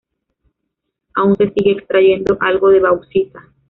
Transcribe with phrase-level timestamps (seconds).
[1.13, 3.39] Aún se sigue extrayendo algo de bauxita.